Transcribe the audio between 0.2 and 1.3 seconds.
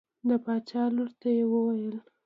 د باچا لور ته